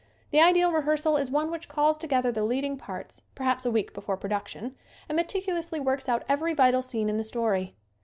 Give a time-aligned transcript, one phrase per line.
[0.31, 3.93] The ideal rehearsal is one which calls together the lead ing parts perhaps a week
[3.93, 4.75] before production
[5.07, 7.75] and meticulously works out every vital scene in the story.